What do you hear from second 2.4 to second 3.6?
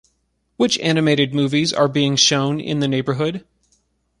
in the neighborhood?